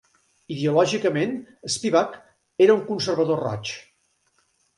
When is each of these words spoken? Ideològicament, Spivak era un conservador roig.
Ideològicament, 0.53 1.35
Spivak 1.73 2.15
era 2.67 2.79
un 2.79 2.83
conservador 2.89 3.41
roig. 3.45 3.77